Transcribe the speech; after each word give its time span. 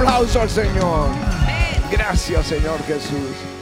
aplauso 0.00 0.40
al 0.40 0.48
Señor. 0.48 1.08
Gracias, 1.90 2.46
Señor 2.46 2.82
Jesús. 2.86 3.59